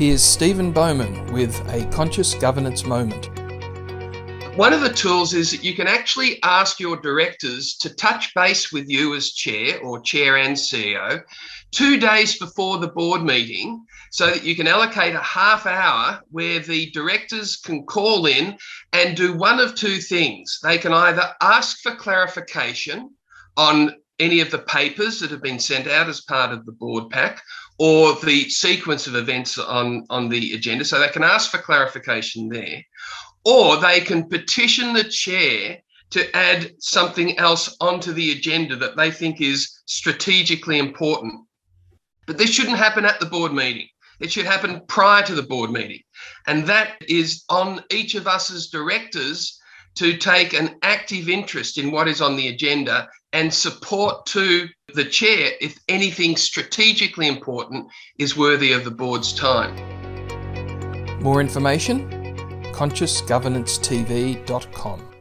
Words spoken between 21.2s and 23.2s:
ask for clarification